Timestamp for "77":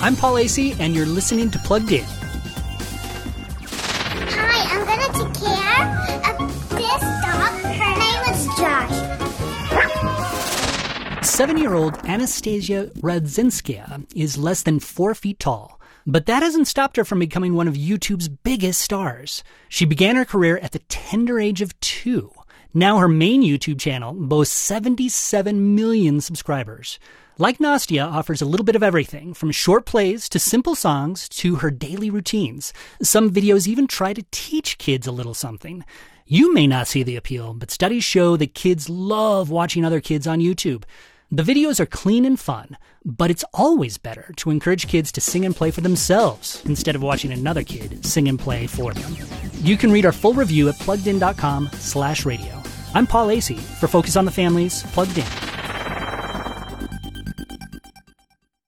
24.54-25.74